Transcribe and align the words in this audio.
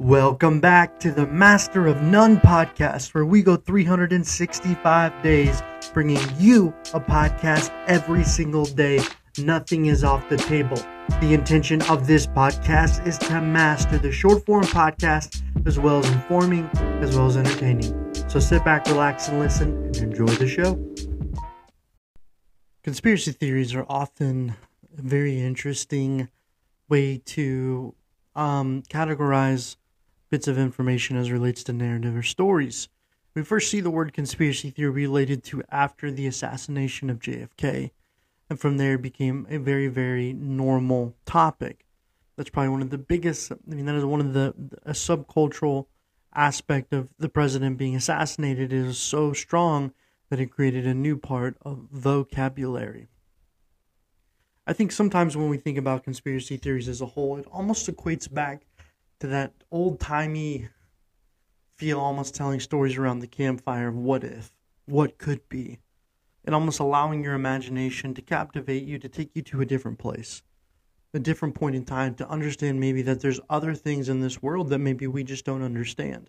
Welcome 0.00 0.60
back 0.60 0.98
to 1.00 1.12
the 1.12 1.26
Master 1.26 1.86
of 1.86 2.00
None 2.00 2.38
podcast, 2.38 3.12
where 3.12 3.26
we 3.26 3.42
go 3.42 3.56
365 3.56 5.22
days 5.22 5.62
bringing 5.92 6.22
you 6.38 6.68
a 6.94 7.00
podcast 7.00 7.70
every 7.86 8.24
single 8.24 8.64
day. 8.64 9.02
Nothing 9.36 9.86
is 9.86 10.02
off 10.02 10.26
the 10.30 10.38
table. 10.38 10.78
The 11.20 11.34
intention 11.34 11.82
of 11.82 12.06
this 12.06 12.26
podcast 12.26 13.06
is 13.06 13.18
to 13.18 13.42
master 13.42 13.98
the 13.98 14.10
short 14.10 14.46
form 14.46 14.64
podcast 14.64 15.42
as 15.66 15.78
well 15.78 15.98
as 15.98 16.10
informing, 16.10 16.64
as 17.02 17.14
well 17.14 17.26
as 17.26 17.36
entertaining. 17.36 18.14
So 18.30 18.40
sit 18.40 18.64
back, 18.64 18.86
relax, 18.86 19.28
and 19.28 19.38
listen 19.38 19.84
and 19.84 19.96
enjoy 19.98 20.28
the 20.28 20.48
show. 20.48 20.82
Conspiracy 22.82 23.32
theories 23.32 23.74
are 23.74 23.84
often 23.86 24.56
a 24.96 25.02
very 25.02 25.42
interesting 25.42 26.30
way 26.88 27.18
to 27.26 27.94
um, 28.34 28.82
categorize 28.88 29.76
bits 30.30 30.48
of 30.48 30.58
information 30.58 31.16
as 31.16 31.30
relates 31.30 31.62
to 31.64 31.72
narrative 31.72 32.16
or 32.16 32.22
stories. 32.22 32.88
We 33.34 33.42
first 33.42 33.70
see 33.70 33.80
the 33.80 33.90
word 33.90 34.12
conspiracy 34.12 34.70
theory 34.70 34.90
related 34.90 35.44
to 35.44 35.62
after 35.70 36.10
the 36.10 36.26
assassination 36.26 37.10
of 37.10 37.20
JFK, 37.20 37.90
and 38.48 38.58
from 38.58 38.76
there 38.76 38.94
it 38.94 39.02
became 39.02 39.46
a 39.50 39.58
very, 39.58 39.88
very 39.88 40.32
normal 40.32 41.14
topic. 41.26 41.84
That's 42.36 42.50
probably 42.50 42.70
one 42.70 42.82
of 42.82 42.90
the 42.90 42.98
biggest. 42.98 43.52
I 43.52 43.56
mean, 43.66 43.86
that 43.86 43.94
is 43.94 44.04
one 44.04 44.20
of 44.20 44.32
the 44.32 44.54
a 44.84 44.92
subcultural 44.92 45.86
aspect 46.34 46.92
of 46.92 47.10
the 47.18 47.28
president 47.28 47.76
being 47.76 47.96
assassinated 47.96 48.72
is 48.72 48.98
so 48.98 49.32
strong 49.32 49.92
that 50.30 50.40
it 50.40 50.46
created 50.46 50.86
a 50.86 50.94
new 50.94 51.16
part 51.16 51.56
of 51.62 51.88
vocabulary. 51.90 53.08
I 54.66 54.72
think 54.72 54.92
sometimes 54.92 55.36
when 55.36 55.48
we 55.48 55.56
think 55.56 55.76
about 55.76 56.04
conspiracy 56.04 56.56
theories 56.56 56.88
as 56.88 57.00
a 57.00 57.06
whole, 57.06 57.36
it 57.36 57.46
almost 57.50 57.88
equates 57.88 58.32
back 58.32 58.62
to 59.20 59.26
that 59.28 59.52
old 59.70 60.00
timey 60.00 60.68
feel, 61.76 62.00
almost 62.00 62.34
telling 62.34 62.60
stories 62.60 62.98
around 62.98 63.20
the 63.20 63.26
campfire 63.26 63.88
of 63.88 63.94
what 63.94 64.24
if, 64.24 64.52
what 64.86 65.18
could 65.18 65.48
be, 65.48 65.78
and 66.44 66.54
almost 66.54 66.80
allowing 66.80 67.22
your 67.22 67.34
imagination 67.34 68.12
to 68.14 68.22
captivate 68.22 68.84
you 68.84 68.98
to 68.98 69.08
take 69.08 69.30
you 69.34 69.42
to 69.42 69.60
a 69.60 69.66
different 69.66 69.98
place, 69.98 70.42
a 71.14 71.18
different 71.18 71.54
point 71.54 71.76
in 71.76 71.84
time 71.84 72.14
to 72.14 72.28
understand 72.28 72.80
maybe 72.80 73.02
that 73.02 73.20
there's 73.20 73.40
other 73.48 73.74
things 73.74 74.08
in 74.08 74.20
this 74.20 74.42
world 74.42 74.68
that 74.68 74.78
maybe 74.78 75.06
we 75.06 75.24
just 75.24 75.44
don't 75.44 75.62
understand. 75.62 76.28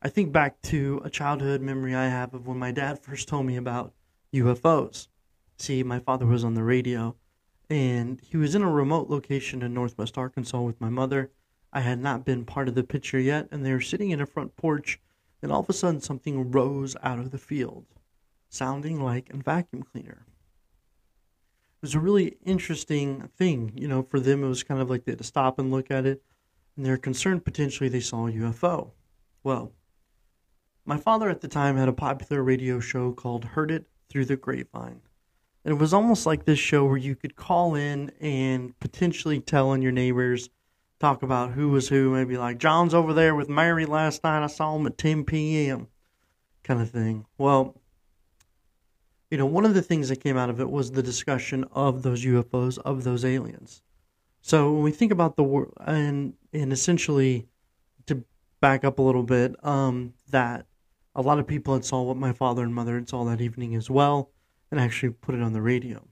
I 0.00 0.08
think 0.08 0.30
back 0.30 0.62
to 0.62 1.00
a 1.04 1.10
childhood 1.10 1.60
memory 1.60 1.94
I 1.94 2.08
have 2.08 2.32
of 2.32 2.46
when 2.46 2.58
my 2.58 2.70
dad 2.70 3.00
first 3.00 3.26
told 3.26 3.46
me 3.46 3.56
about 3.56 3.92
UFOs. 4.32 5.08
See, 5.58 5.82
my 5.82 5.98
father 5.98 6.26
was 6.26 6.44
on 6.44 6.54
the 6.54 6.62
radio 6.62 7.16
and 7.68 8.20
he 8.20 8.36
was 8.36 8.54
in 8.54 8.62
a 8.62 8.70
remote 8.70 9.10
location 9.10 9.62
in 9.62 9.74
northwest 9.74 10.16
Arkansas 10.16 10.60
with 10.60 10.80
my 10.80 10.88
mother 10.88 11.32
I 11.72 11.80
had 11.80 12.00
not 12.00 12.24
been 12.24 12.44
part 12.44 12.68
of 12.68 12.74
the 12.74 12.84
picture 12.84 13.18
yet, 13.18 13.48
and 13.50 13.64
they 13.64 13.72
were 13.72 13.80
sitting 13.80 14.10
in 14.10 14.20
a 14.20 14.26
front 14.26 14.56
porch, 14.56 15.00
and 15.42 15.52
all 15.52 15.60
of 15.60 15.68
a 15.68 15.72
sudden 15.72 16.00
something 16.00 16.50
rose 16.50 16.96
out 17.02 17.18
of 17.18 17.30
the 17.30 17.38
field, 17.38 17.86
sounding 18.48 19.00
like 19.00 19.30
a 19.30 19.36
vacuum 19.36 19.82
cleaner. 19.82 20.26
It 20.26 21.82
was 21.82 21.94
a 21.94 22.00
really 22.00 22.38
interesting 22.44 23.28
thing, 23.36 23.72
you 23.76 23.86
know, 23.86 24.02
for 24.02 24.18
them 24.18 24.42
it 24.42 24.48
was 24.48 24.62
kind 24.62 24.80
of 24.80 24.90
like 24.90 25.04
they 25.04 25.12
had 25.12 25.18
to 25.18 25.24
stop 25.24 25.58
and 25.58 25.70
look 25.70 25.90
at 25.90 26.06
it, 26.06 26.22
and 26.76 26.84
they 26.84 26.90
were 26.90 26.96
concerned 26.96 27.44
potentially 27.44 27.88
they 27.88 28.00
saw 28.00 28.26
a 28.26 28.32
UFO. 28.32 28.92
Well, 29.44 29.72
my 30.84 30.96
father 30.96 31.28
at 31.28 31.42
the 31.42 31.48
time 31.48 31.76
had 31.76 31.88
a 31.88 31.92
popular 31.92 32.42
radio 32.42 32.80
show 32.80 33.12
called 33.12 33.44
Heard 33.44 33.70
It 33.70 33.86
Through 34.08 34.24
the 34.24 34.36
Grapevine. 34.36 35.02
And 35.64 35.74
it 35.74 35.78
was 35.78 35.92
almost 35.92 36.24
like 36.24 36.44
this 36.46 36.58
show 36.58 36.86
where 36.86 36.96
you 36.96 37.14
could 37.14 37.36
call 37.36 37.74
in 37.74 38.10
and 38.20 38.78
potentially 38.80 39.38
tell 39.38 39.68
on 39.68 39.82
your 39.82 39.92
neighbors 39.92 40.48
talk 41.00 41.22
about 41.22 41.52
who 41.52 41.68
was 41.68 41.88
who, 41.88 42.10
maybe 42.10 42.36
like 42.36 42.58
John's 42.58 42.94
over 42.94 43.12
there 43.12 43.34
with 43.34 43.48
Mary 43.48 43.86
last 43.86 44.24
night. 44.24 44.42
I 44.42 44.48
saw 44.48 44.76
him 44.76 44.86
at 44.86 44.98
10 44.98 45.24
p.m. 45.24 45.88
kind 46.64 46.80
of 46.80 46.90
thing. 46.90 47.26
Well, 47.36 47.76
you 49.30 49.38
know, 49.38 49.46
one 49.46 49.64
of 49.64 49.74
the 49.74 49.82
things 49.82 50.08
that 50.08 50.22
came 50.22 50.36
out 50.36 50.50
of 50.50 50.60
it 50.60 50.70
was 50.70 50.90
the 50.90 51.02
discussion 51.02 51.64
of 51.72 52.02
those 52.02 52.24
UFOs, 52.24 52.78
of 52.78 53.04
those 53.04 53.24
aliens. 53.24 53.82
So 54.40 54.72
when 54.72 54.82
we 54.82 54.90
think 54.90 55.12
about 55.12 55.36
the 55.36 55.42
world, 55.42 55.74
and 55.80 56.34
and 56.52 56.72
essentially 56.72 57.46
to 58.06 58.24
back 58.60 58.84
up 58.84 58.98
a 58.98 59.02
little 59.02 59.22
bit, 59.22 59.54
um, 59.64 60.14
that 60.30 60.66
a 61.14 61.22
lot 61.22 61.38
of 61.38 61.46
people 61.46 61.74
had 61.74 61.84
saw 61.84 62.02
what 62.02 62.16
my 62.16 62.32
father 62.32 62.62
and 62.62 62.74
mother 62.74 62.94
had 62.94 63.08
saw 63.08 63.24
that 63.24 63.40
evening 63.40 63.74
as 63.74 63.90
well, 63.90 64.30
and 64.70 64.80
actually 64.80 65.10
put 65.10 65.34
it 65.34 65.42
on 65.42 65.52
the 65.52 65.60
radio. 65.60 66.02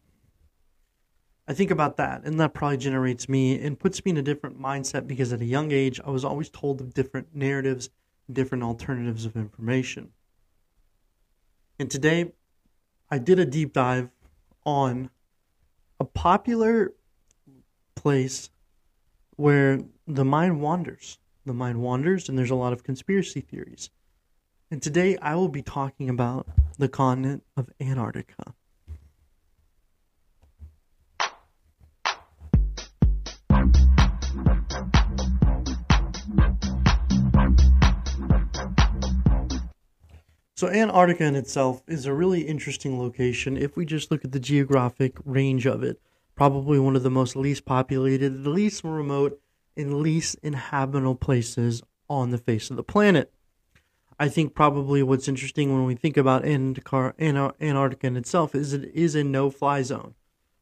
I 1.48 1.54
think 1.54 1.70
about 1.70 1.96
that, 1.98 2.22
and 2.24 2.40
that 2.40 2.54
probably 2.54 2.76
generates 2.76 3.28
me 3.28 3.60
and 3.60 3.78
puts 3.78 4.04
me 4.04 4.10
in 4.10 4.16
a 4.16 4.22
different 4.22 4.60
mindset 4.60 5.06
because 5.06 5.32
at 5.32 5.40
a 5.40 5.44
young 5.44 5.70
age, 5.70 6.00
I 6.04 6.10
was 6.10 6.24
always 6.24 6.50
told 6.50 6.80
of 6.80 6.92
different 6.92 7.34
narratives, 7.34 7.88
different 8.32 8.64
alternatives 8.64 9.24
of 9.24 9.36
information. 9.36 10.10
And 11.78 11.88
today, 11.88 12.32
I 13.10 13.18
did 13.18 13.38
a 13.38 13.44
deep 13.44 13.72
dive 13.72 14.08
on 14.64 15.10
a 16.00 16.04
popular 16.04 16.92
place 17.94 18.50
where 19.36 19.80
the 20.06 20.24
mind 20.24 20.60
wanders. 20.60 21.18
The 21.44 21.54
mind 21.54 21.80
wanders, 21.80 22.28
and 22.28 22.36
there's 22.36 22.50
a 22.50 22.56
lot 22.56 22.72
of 22.72 22.82
conspiracy 22.82 23.40
theories. 23.40 23.90
And 24.68 24.82
today, 24.82 25.16
I 25.18 25.36
will 25.36 25.48
be 25.48 25.62
talking 25.62 26.10
about 26.10 26.48
the 26.76 26.88
continent 26.88 27.44
of 27.56 27.70
Antarctica. 27.80 28.54
So, 40.56 40.68
Antarctica 40.68 41.24
in 41.24 41.36
itself 41.36 41.82
is 41.86 42.06
a 42.06 42.14
really 42.14 42.40
interesting 42.40 42.98
location 42.98 43.58
if 43.58 43.76
we 43.76 43.84
just 43.84 44.10
look 44.10 44.24
at 44.24 44.32
the 44.32 44.40
geographic 44.40 45.18
range 45.26 45.66
of 45.66 45.82
it. 45.82 46.00
Probably 46.34 46.78
one 46.78 46.96
of 46.96 47.02
the 47.02 47.10
most 47.10 47.36
least 47.36 47.66
populated, 47.66 48.42
the 48.42 48.48
least 48.48 48.82
remote, 48.82 49.38
and 49.76 50.00
least 50.00 50.38
inhabitable 50.42 51.16
places 51.16 51.82
on 52.08 52.30
the 52.30 52.38
face 52.38 52.70
of 52.70 52.76
the 52.76 52.82
planet. 52.82 53.34
I 54.18 54.30
think 54.30 54.54
probably 54.54 55.02
what's 55.02 55.28
interesting 55.28 55.74
when 55.74 55.84
we 55.84 55.94
think 55.94 56.16
about 56.16 56.46
Antarctica 56.46 58.06
in 58.06 58.16
itself 58.16 58.54
is 58.54 58.72
it 58.72 58.90
is 58.94 59.14
a 59.14 59.22
no 59.22 59.50
fly 59.50 59.82
zone. 59.82 60.14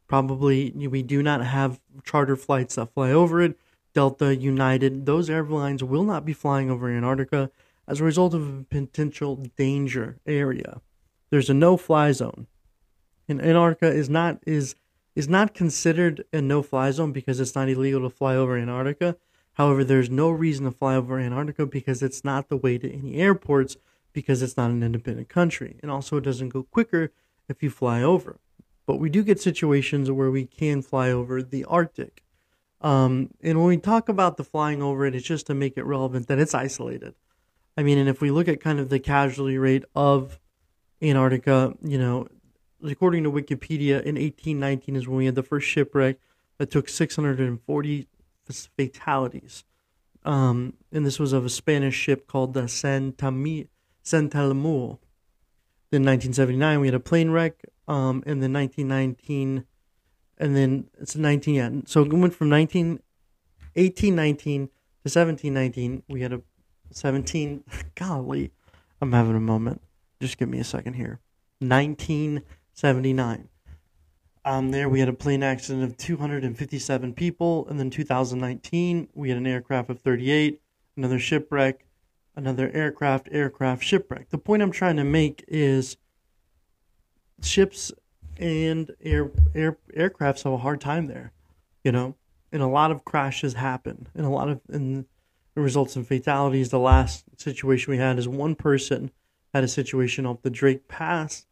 Probably 0.09 0.72
we 0.72 1.05
do 1.05 1.22
not 1.22 1.47
have 1.47 1.78
charter 2.03 2.34
flights 2.34 2.75
that 2.75 2.93
fly 2.94 3.12
over 3.12 3.41
it. 3.41 3.56
Delta, 3.93 4.34
United, 4.34 5.06
those 5.06 5.31
airlines 5.31 5.84
will 5.84 6.03
not 6.03 6.25
be 6.25 6.32
flying 6.32 6.69
over 6.69 6.91
Antarctica 6.91 7.53
as 7.87 8.00
a 8.00 8.05
result 8.05 8.34
of 8.34 8.49
a 8.49 8.65
potential 8.65 9.45
danger 9.56 10.19
area. 10.27 10.81
There's 11.31 11.50
a 11.50 11.55
no-fly 11.55 12.12
zone, 12.12 12.47
and 13.28 13.41
Antarctica 13.41 13.93
is 13.93 14.09
not 14.09 14.39
is 14.47 14.77
is 15.15 15.28
not 15.28 15.55
considered 15.55 16.25
a 16.33 16.41
no-fly 16.41 16.91
zone 16.91 17.12
because 17.12 17.41
it's 17.41 17.55
not 17.55 17.69
illegal 17.69 18.03
to 18.03 18.11
fly 18.11 18.34
over 18.34 18.59
Antarctica. 18.59 19.17
However, 19.55 19.84
there's 19.84 20.11
no 20.11 20.31
reason 20.31 20.65
to 20.65 20.73
fly 20.73 20.97
over 20.97 21.19
Antarctica 21.19 21.67
because 21.67 22.03
it's 22.03 22.25
not 22.25 22.49
the 22.49 22.56
way 22.56 22.78
to 22.78 22.93
any 22.93 23.17
airports 23.17 23.77
because 24.12 24.43
it's 24.43 24.56
not 24.56 24.71
an 24.71 24.83
independent 24.83 25.28
country, 25.28 25.77
and 25.83 25.91
also 25.91 26.17
it 26.17 26.25
doesn't 26.25 26.50
go 26.50 26.62
quicker 26.62 27.12
if 27.49 27.62
you 27.62 27.71
fly 27.71 28.03
over. 28.03 28.39
But 28.87 28.99
we 28.99 29.09
do 29.09 29.23
get 29.23 29.41
situations 29.41 30.11
where 30.11 30.31
we 30.31 30.44
can 30.44 30.83
fly 30.83 31.11
over 31.11 31.43
the 31.43 31.65
Arctic. 31.65 32.23
Um, 32.81 33.31
and 33.43 33.59
when 33.59 33.69
we 33.69 33.78
talk 33.78 34.09
about 34.09 34.37
the 34.37 34.44
flying 34.44 34.83
over 34.83 35.06
it, 35.06 35.15
it's 35.15 35.27
just 35.27 35.47
to 35.47 35.55
make 35.55 35.77
it 35.77 35.84
relevant 35.84 36.28
that 36.28 36.39
it's 36.39 36.55
isolated. 36.55 37.15
I 37.77 37.83
mean, 37.83 37.99
and 37.99 38.09
if 38.09 38.21
we 38.21 38.31
look 38.31 38.49
at 38.49 38.61
kind 38.61 38.79
of 38.79 38.89
the 38.89 39.01
casualty 39.01 39.59
rate 39.59 39.85
of 39.95 40.39
Antarctica, 41.03 41.75
you 41.83 41.99
know, 41.99 42.29
according 42.85 43.25
to 43.25 43.31
Wikipedia, 43.31 44.03
in 44.03 44.15
1819 44.15 44.97
is 44.97 45.09
when 45.09 45.17
we 45.17 45.27
had 45.27 45.35
the 45.35 45.43
first 45.43 45.67
shipwreck 45.67 46.19
that 46.59 46.71
took 46.71 46.89
640 46.89 48.09
fatalities. 48.77 49.65
Um, 50.25 50.75
and 50.93 51.05
this 51.05 51.19
was 51.19 51.32
of 51.32 51.44
a 51.44 51.50
Spanish 51.50 51.94
ship 51.94 52.26
called 52.26 52.55
the 52.55 52.69
Santa 52.69 53.12
Telmo. 53.17 54.99
Then 55.91 56.03
1979 56.03 56.81
we 56.81 56.87
had 56.87 56.94
a 56.94 57.00
plane 57.00 57.31
wreck. 57.31 57.65
Um, 57.87 58.23
and 58.26 58.43
then 58.43 58.53
1919, 58.53 59.67
and 60.38 60.56
then 60.56 60.88
it's 60.99 61.17
19. 61.17 61.55
Yeah, 61.55 61.71
so 61.85 62.03
it 62.03 62.12
went 62.12 62.35
from 62.35 62.49
19, 62.49 63.00
1819 63.75 64.67
to 64.67 64.71
1719. 65.03 66.03
We 66.09 66.23
had 66.23 66.32
a 66.32 66.41
17. 66.91 67.65
Golly, 67.95 68.53
I'm 69.01 69.13
having 69.13 69.37
a 69.37 69.41
moment. 69.41 69.81
Just 70.21 70.39
give 70.39 70.49
me 70.49 70.59
a 70.59 70.65
second 70.65 70.95
here. 70.95 71.21
1979. 71.61 73.49
Um, 74.47 74.71
there 74.73 74.89
we 74.91 75.01
had 75.01 75.09
a 75.09 75.15
plane 75.15 75.43
accident 75.43 75.85
of 75.85 75.97
257 75.97 77.15
people, 77.15 77.67
and 77.69 77.81
then 77.81 77.89
2019 77.89 79.09
we 79.15 79.31
had 79.31 79.39
an 79.39 79.47
aircraft 79.47 79.89
of 79.89 80.01
38, 80.01 80.61
another 80.97 81.19
shipwreck, 81.19 81.87
another 82.37 82.71
aircraft, 82.75 83.29
aircraft 83.33 83.83
shipwreck. 83.83 84.29
The 84.29 84.39
point 84.39 84.63
I'm 84.63 84.71
trying 84.71 84.97
to 84.97 85.05
make 85.05 85.45
is 85.49 85.97
ships 87.43 87.91
and 88.37 88.91
air, 89.01 89.31
air 89.55 89.79
aircrafts 89.97 90.43
have 90.43 90.53
a 90.53 90.59
hard 90.59 90.81
time 90.81 91.07
there, 91.07 91.33
you 91.83 91.93
know, 91.93 92.15
and 92.53 92.61
a 92.61 92.67
lot 92.67 92.91
of 92.91 93.05
crashes 93.05 93.55
happen, 93.55 94.09
and 94.15 94.27
a 94.27 94.31
lot 94.31 94.51
of 94.51 94.61
and 94.69 95.07
results 95.61 95.97
in 95.97 96.05
fatalities. 96.05 96.71
The 96.71 96.79
last 96.79 97.25
situation 97.37 97.91
we 97.91 97.99
had 97.99 98.19
is 98.19 98.29
one 98.29 98.55
person 98.55 99.11
had 99.53 99.65
a 99.65 99.69
situation 99.69 100.27
off 100.27 100.43
the 100.43 100.51
Drake 100.51 100.89
Pass 100.89 101.47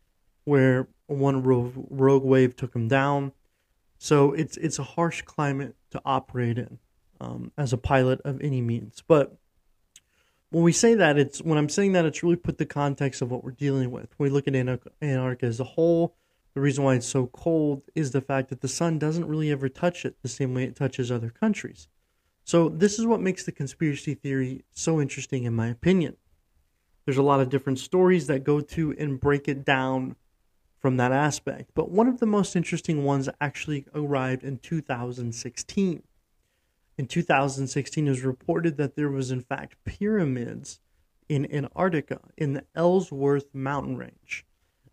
where 0.45 0.89
one 1.07 1.43
rogue, 1.43 1.73
rogue 1.89 2.25
wave 2.25 2.57
took 2.57 2.75
him 2.75 2.89
down. 2.89 3.33
So 3.99 4.33
it's 4.33 4.57
it's 4.57 4.81
a 4.81 4.83
harsh 4.83 5.23
climate 5.23 5.77
to 5.91 6.03
operate 6.05 6.59
in 6.59 6.79
um, 7.21 7.53
as 7.57 7.73
a 7.73 7.79
pilot 7.79 8.21
of 8.25 8.41
any 8.41 8.61
means. 8.61 9.03
But 9.07 9.37
when 10.51 10.65
we 10.65 10.73
say 10.73 10.95
that, 10.95 11.17
it's 11.17 11.41
when 11.41 11.57
I'm 11.57 11.69
saying 11.69 11.93
that, 11.93 12.05
it's 12.05 12.23
really 12.23 12.37
put 12.37 12.59
the 12.59 12.67
context 12.67 13.23
of 13.23 13.31
what 13.31 13.45
we're 13.45 13.53
dealing 13.53 13.93
with. 13.93 14.13
When 14.17 14.29
we 14.29 14.35
look 14.35 14.49
at 14.49 14.57
Antarctica 14.57 15.47
as 15.47 15.61
a 15.61 15.65
whole, 15.65 16.17
the 16.55 16.61
reason 16.61 16.85
why 16.85 16.97
it's 16.97 17.07
so 17.07 17.29
cold 17.29 17.83
is 17.95 18.11
the 18.11 18.21
fact 18.21 18.49
that 18.51 18.61
the 18.61 18.69
sun 18.69 18.99
doesn't 18.99 19.27
really 19.27 19.51
ever 19.51 19.69
touch 19.69 20.05
it 20.05 20.17
the 20.23 20.29
same 20.29 20.53
way 20.53 20.65
it 20.65 20.77
touches 20.77 21.11
other 21.11 21.31
countries. 21.31 21.89
So, 22.45 22.69
this 22.69 22.99
is 22.99 23.07
what 23.07 23.21
makes 23.21 23.45
the 23.45 23.53
conspiracy 23.53 24.15
theory 24.15 24.65
so 24.73 25.01
interesting, 25.01 25.45
in 25.45 25.55
my 25.55 25.69
opinion. 25.69 26.17
There's 27.05 27.19
a 27.19 27.23
lot 27.23 27.41
of 27.41 27.49
different 27.49 27.79
stories 27.79 28.27
that 28.27 28.45
go 28.45 28.61
to 28.61 28.95
and 28.99 29.21
break 29.21 29.49
it 29.49 29.65
down 29.65 30.17
from 30.79 30.97
that 30.97 31.13
aspect. 31.13 31.71
But 31.75 31.91
one 31.91 32.09
of 32.09 32.19
the 32.19 32.27
most 32.27 32.57
interesting 32.57 33.05
ones 33.05 33.29
actually 33.41 33.87
arrived 33.95 34.43
in 34.43 34.59
2016. 34.59 36.03
In 36.99 37.07
2016, 37.07 38.07
it 38.07 38.11
was 38.11 38.23
reported 38.23 38.77
that 38.77 38.97
there 38.97 39.09
was, 39.09 39.31
in 39.31 39.41
fact, 39.41 39.77
pyramids 39.85 40.81
in 41.29 41.51
Antarctica 41.53 42.21
in 42.37 42.53
the 42.53 42.65
Ellsworth 42.75 43.55
mountain 43.55 43.97
range. 43.97 44.45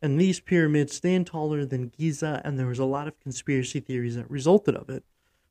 And 0.01 0.19
these 0.19 0.39
pyramids 0.39 0.95
stand 0.95 1.27
taller 1.27 1.65
than 1.65 1.89
Giza, 1.89 2.41
and 2.45 2.57
there 2.57 2.67
was 2.67 2.79
a 2.79 2.85
lot 2.85 3.07
of 3.07 3.19
conspiracy 3.19 3.79
theories 3.79 4.15
that 4.15 4.29
resulted 4.31 4.75
of 4.75 4.89
it. 4.89 5.03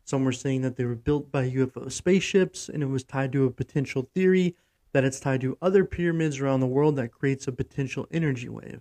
Some 0.08 0.24
were 0.24 0.32
saying 0.32 0.62
that 0.62 0.76
they 0.76 0.86
were 0.86 0.94
built 0.94 1.30
by 1.30 1.50
UFO 1.50 1.92
spaceships, 1.92 2.70
and 2.70 2.82
it 2.82 2.86
was 2.86 3.04
tied 3.04 3.30
to 3.32 3.44
a 3.44 3.50
potential 3.50 4.08
theory 4.14 4.56
that 4.92 5.04
it's 5.04 5.20
tied 5.20 5.42
to 5.42 5.58
other 5.60 5.84
pyramids 5.84 6.40
around 6.40 6.60
the 6.60 6.66
world 6.66 6.96
that 6.96 7.12
creates 7.12 7.46
a 7.46 7.52
potential 7.52 8.06
energy 8.10 8.48
wave. 8.48 8.80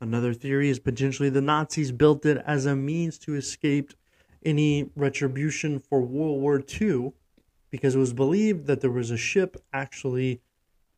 Another 0.00 0.32
theory 0.32 0.70
is 0.70 0.78
potentially 0.78 1.30
the 1.30 1.40
Nazis 1.40 1.90
built 1.90 2.24
it 2.24 2.40
as 2.46 2.64
a 2.64 2.76
means 2.76 3.18
to 3.18 3.34
escape 3.34 3.92
any 4.44 4.88
retribution 4.94 5.80
for 5.80 6.00
World 6.00 6.40
War 6.40 6.62
II 6.80 7.12
because 7.70 7.96
it 7.96 7.98
was 7.98 8.12
believed 8.12 8.68
that 8.68 8.80
there 8.80 8.92
was 8.92 9.10
a 9.10 9.16
ship 9.16 9.56
actually 9.72 10.42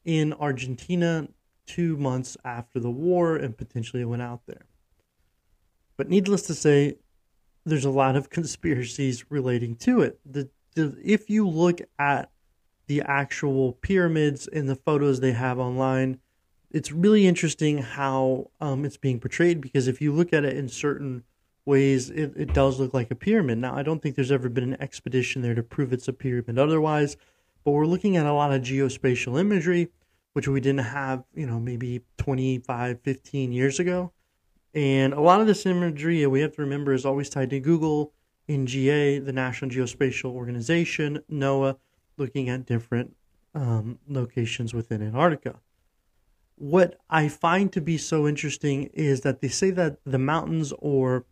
in 0.05 0.35
Argentina 0.35 1.27
two 1.65 1.97
months 1.97 2.37
after 2.44 2.79
the 2.79 2.91
war 2.91 3.37
and 3.37 3.56
potentially 3.56 4.05
went 4.05 4.21
out 4.21 4.43
there. 4.47 4.67
But 5.97 6.11
needless 6.11 6.43
to 6.43 6.55
say, 6.55 6.97
there's 7.69 7.85
a 7.85 7.91
lot 7.91 8.17
of 8.17 8.31
conspiracies 8.38 9.31
relating 9.31 9.76
to 9.76 10.00
it. 10.00 10.19
The, 10.25 10.49
the, 10.75 10.97
if 11.05 11.31
you 11.31 11.49
look 11.49 11.81
at 11.99 12.31
the 12.87 13.03
actual 13.03 13.75
pyramids 13.75 14.49
and 14.49 14.69
the 14.69 14.76
photos 14.76 15.20
they 15.20 15.32
have 15.32 15.59
online, 15.59 16.19
it's 16.70 16.93
really 16.93 17.26
interesting 17.26 17.79
how 17.79 18.50
um, 18.61 18.85
it's 18.85 18.97
being 18.97 19.20
portrayed 19.20 19.61
because 19.61 19.88
if 19.88 20.00
you 20.00 20.12
look 20.12 20.32
at 20.32 20.44
it 20.44 20.56
in 20.56 20.69
certain 20.69 21.25
ways, 21.65 22.11
it, 22.11 22.32
it 22.37 22.55
does 22.55 22.81
look 22.81 22.94
like 22.94 23.11
a 23.11 23.15
pyramid. 23.15 23.59
Now, 23.59 23.76
I 23.76 23.82
don't 23.82 24.03
think 24.03 24.17
there's 24.17 24.32
ever 24.32 24.49
been 24.49 24.73
an 24.73 24.81
expedition 24.82 25.43
there 25.43 25.55
to 25.55 25.62
prove 25.62 25.93
it's 25.93 26.09
a 26.09 26.12
pyramid 26.12 26.59
otherwise, 26.59 27.17
but 27.65 27.73
we're 27.73 27.87
looking 27.87 28.17
at 28.17 28.26
a 28.26 28.32
lot 28.32 28.53
of 28.53 28.62
geospatial 28.62 29.38
imagery, 29.38 29.88
which 30.32 30.49
we 30.49 30.61
didn't 30.61 30.85
have, 30.85 31.25
you 31.35 31.47
know, 31.47 31.61
maybe 31.61 32.03
25, 32.17 33.00
15 33.03 33.53
years 33.53 33.79
ago. 33.79 34.12
And 34.75 35.12
a 35.12 35.20
lot 35.20 35.41
of 35.41 35.47
this 35.47 35.65
imagery, 35.67 36.26
we 36.26 36.41
have 36.41 36.55
to 36.56 36.62
remember, 36.62 36.93
is 36.93 37.06
always 37.06 37.31
tied 37.31 37.50
to 37.50 37.61
Google, 37.61 38.12
NGA, 38.49 39.25
the 39.25 39.32
National 39.32 39.70
Geospatial 39.70 40.31
Organization, 40.32 41.20
NOAA, 41.31 41.76
looking 42.17 42.49
at 42.49 42.67
different 42.67 43.15
um, 43.55 43.99
locations 44.09 44.75
within 44.75 45.03
Antarctica. 45.03 45.56
What 46.56 46.99
I 47.09 47.29
find 47.29 47.73
to 47.73 47.81
be 47.81 47.97
so 47.97 48.26
interesting 48.26 48.85
is 48.93 49.20
that 49.23 49.41
they 49.41 49.49
say 49.49 49.70
that 49.70 49.99
the 50.05 50.19
mountains, 50.19 50.73
or 50.79 51.25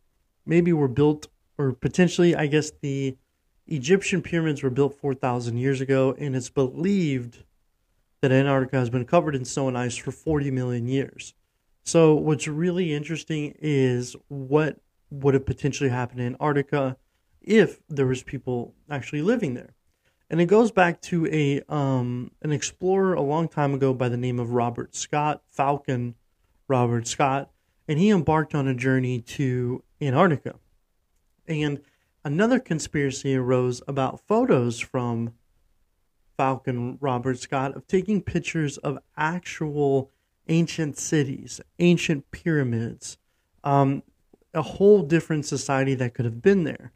maybe 0.44 0.72
were 0.72 0.88
built, 0.88 1.26
or 1.58 1.72
potentially, 1.72 2.34
I 2.34 2.46
guess, 2.46 2.70
the 2.80 3.16
Egyptian 3.66 4.22
pyramids 4.22 4.62
were 4.62 4.70
built 4.70 4.94
4,000 4.94 5.56
years 5.58 5.80
ago, 5.80 6.14
and 6.18 6.36
it's 6.36 6.50
believed 6.50 7.42
that 8.20 8.30
Antarctica 8.30 8.78
has 8.78 8.90
been 8.90 9.04
covered 9.04 9.34
in 9.34 9.44
snow 9.44 9.68
and 9.68 9.76
ice 9.76 9.96
for 9.96 10.12
40 10.12 10.50
million 10.52 10.86
years. 10.86 11.34
So 11.86 12.16
what's 12.16 12.48
really 12.48 12.92
interesting 12.92 13.54
is 13.60 14.16
what 14.26 14.78
would 15.10 15.34
have 15.34 15.46
potentially 15.46 15.88
happened 15.88 16.20
in 16.20 16.34
Antarctica 16.34 16.96
if 17.40 17.80
there 17.88 18.08
was 18.08 18.24
people 18.24 18.74
actually 18.90 19.22
living 19.22 19.54
there. 19.54 19.72
And 20.28 20.40
it 20.40 20.46
goes 20.46 20.72
back 20.72 21.00
to 21.02 21.28
a 21.28 21.62
um, 21.72 22.32
an 22.42 22.50
explorer 22.50 23.14
a 23.14 23.22
long 23.22 23.46
time 23.46 23.72
ago 23.72 23.94
by 23.94 24.08
the 24.08 24.16
name 24.16 24.40
of 24.40 24.50
Robert 24.50 24.96
Scott, 24.96 25.42
Falcon 25.52 26.16
Robert 26.66 27.06
Scott, 27.06 27.52
and 27.86 28.00
he 28.00 28.10
embarked 28.10 28.52
on 28.52 28.66
a 28.66 28.74
journey 28.74 29.20
to 29.20 29.84
Antarctica. 30.02 30.56
And 31.46 31.80
another 32.24 32.58
conspiracy 32.58 33.36
arose 33.36 33.80
about 33.86 34.26
photos 34.26 34.80
from 34.80 35.34
Falcon 36.36 36.98
Robert 37.00 37.38
Scott 37.38 37.76
of 37.76 37.86
taking 37.86 38.20
pictures 38.20 38.76
of 38.78 38.98
actual 39.16 40.10
ancient 40.48 40.98
cities, 40.98 41.60
ancient 41.78 42.30
pyramids, 42.30 43.18
um, 43.64 44.02
a 44.54 44.62
whole 44.62 45.02
different 45.02 45.44
society 45.44 45.94
that 45.94 46.14
could 46.14 46.24
have 46.24 46.42
been 46.42 46.64
there. 46.64 46.92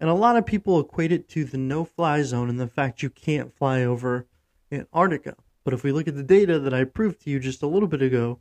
And 0.00 0.10
a 0.10 0.14
lot 0.14 0.36
of 0.36 0.46
people 0.46 0.78
equate 0.78 1.12
it 1.12 1.28
to 1.30 1.44
the 1.44 1.58
no 1.58 1.84
fly 1.84 2.22
zone 2.22 2.48
and 2.48 2.60
the 2.60 2.66
fact 2.66 3.02
you 3.02 3.10
can't 3.10 3.56
fly 3.56 3.82
over 3.82 4.26
Antarctica. 4.70 5.34
But 5.64 5.74
if 5.74 5.82
we 5.82 5.92
look 5.92 6.08
at 6.08 6.16
the 6.16 6.22
data 6.22 6.58
that 6.58 6.74
I 6.74 6.84
proved 6.84 7.22
to 7.22 7.30
you 7.30 7.40
just 7.40 7.62
a 7.62 7.66
little 7.66 7.88
bit 7.88 8.02
ago, 8.02 8.38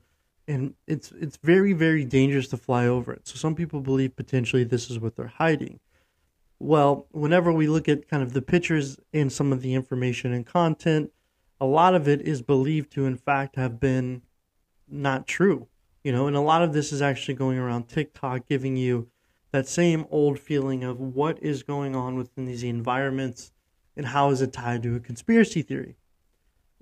and 0.47 0.75
it's 0.87 1.11
it's 1.11 1.37
very 1.37 1.73
very 1.73 2.05
dangerous 2.05 2.47
to 2.49 2.57
fly 2.57 2.87
over 2.87 3.11
it. 3.11 3.27
So 3.27 3.35
some 3.35 3.55
people 3.55 3.81
believe 3.81 4.15
potentially 4.15 4.63
this 4.63 4.89
is 4.89 4.99
what 4.99 5.15
they're 5.15 5.27
hiding. 5.27 5.79
Well, 6.59 7.05
whenever 7.11 7.51
we 7.51 7.67
look 7.67 7.87
at 7.87 8.07
kind 8.07 8.23
of 8.23 8.33
the 8.33 8.41
pictures 8.41 8.97
and 9.13 9.31
some 9.31 9.51
of 9.51 9.61
the 9.61 9.73
information 9.73 10.31
and 10.33 10.45
content, 10.45 11.11
a 11.59 11.65
lot 11.65 11.93
of 11.93 12.07
it 12.07 12.21
is 12.21 12.41
believed 12.41 12.91
to 12.93 13.05
in 13.05 13.17
fact 13.17 13.55
have 13.57 13.79
been 13.79 14.21
not 14.89 15.27
true. 15.27 15.67
You 16.03 16.11
know, 16.11 16.27
and 16.27 16.35
a 16.35 16.41
lot 16.41 16.61
of 16.61 16.73
this 16.73 16.93
is 16.93 17.01
actually 17.01 17.33
going 17.33 17.57
around 17.57 17.87
TikTok 17.87 18.47
giving 18.47 18.77
you 18.77 19.09
that 19.51 19.67
same 19.67 20.05
old 20.09 20.39
feeling 20.39 20.83
of 20.83 20.99
what 20.99 21.41
is 21.41 21.63
going 21.63 21.95
on 21.95 22.15
within 22.15 22.45
these 22.45 22.63
environments 22.63 23.51
and 23.95 24.05
how 24.05 24.29
is 24.29 24.41
it 24.41 24.53
tied 24.53 24.83
to 24.83 24.95
a 24.95 24.99
conspiracy 24.99 25.61
theory. 25.61 25.95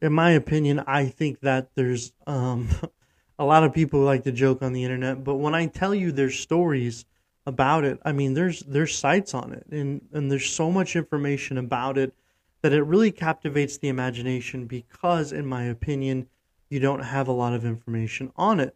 In 0.02 0.14
my 0.14 0.32
opinion, 0.32 0.84
I 0.86 1.06
think 1.06 1.40
that 1.40 1.70
there's 1.76 2.12
um, 2.28 2.68
a 3.40 3.46
lot 3.46 3.64
of 3.64 3.74
people 3.74 4.02
like 4.02 4.24
to 4.24 4.32
joke 4.32 4.62
on 4.62 4.74
the 4.74 4.84
internet, 4.84 5.24
but 5.24 5.36
when 5.36 5.56
I 5.56 5.68
tell 5.68 5.96
you 5.96 6.12
there's 6.12 6.38
stories 6.38 7.06
about 7.46 7.86
it, 7.86 8.00
I 8.04 8.12
mean 8.12 8.34
there's 8.34 8.62
there's 8.62 8.98
sites 8.98 9.34
on 9.34 9.54
it 9.54 9.66
and, 9.72 10.02
and 10.12 10.32
there's 10.32 10.50
so 10.50 10.72
much 10.72 10.96
information 10.96 11.58
about 11.58 11.98
it 11.98 12.14
that 12.62 12.74
it 12.74 12.84
really 12.84 13.12
captivates 13.12 13.78
the 13.78 13.88
imagination 13.88 14.66
because 14.66 15.32
in 15.32 15.46
my 15.46 15.64
opinion 15.64 16.28
you 16.70 16.80
don't 16.80 17.02
have 17.02 17.28
a 17.28 17.32
lot 17.32 17.54
of 17.54 17.66
information 17.66 18.32
on 18.36 18.60
it. 18.60 18.76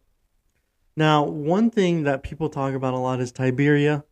Now, 0.96 1.24
one 1.24 1.70
thing 1.70 2.04
that 2.04 2.24
people 2.24 2.50
talk 2.50 2.74
about 2.74 2.94
a 2.94 2.98
lot 2.98 3.22
is 3.22 3.32
Tiberia, 3.32 4.04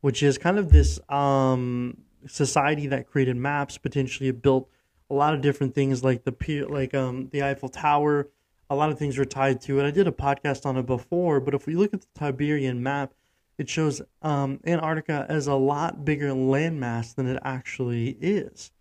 which 0.00 0.22
is 0.22 0.38
kind 0.38 0.58
of 0.58 0.70
this 0.70 0.98
um, 1.08 1.98
society 2.26 2.86
that 2.88 3.06
created 3.06 3.36
maps, 3.36 3.78
potentially 3.78 4.30
built 4.32 4.68
a 5.08 5.14
lot 5.14 5.34
of 5.34 5.40
different 5.40 5.74
things 5.74 6.02
like 6.02 6.24
the 6.24 6.66
like 6.68 6.94
um, 6.94 7.28
the 7.30 7.42
Eiffel 7.42 7.68
Tower. 7.68 8.28
A 8.68 8.74
lot 8.74 8.90
of 8.90 8.98
things 8.98 9.16
were 9.16 9.24
tied 9.24 9.60
to 9.62 9.78
it. 9.78 9.86
I 9.86 9.92
did 9.92 10.08
a 10.08 10.12
podcast 10.12 10.66
on 10.66 10.76
it 10.76 10.86
before, 10.86 11.38
but 11.38 11.54
if 11.54 11.66
we 11.66 11.76
look 11.76 11.94
at 11.94 12.00
the 12.00 12.08
Tiberian 12.18 12.82
map, 12.82 13.14
it 13.58 13.68
shows 13.68 14.02
um, 14.22 14.60
Antarctica 14.66 15.24
as 15.28 15.46
a 15.46 15.54
lot 15.54 16.04
bigger 16.04 16.30
landmass 16.30 17.14
than 17.14 17.28
it 17.28 17.38
actually 17.44 18.18
is, 18.20 18.72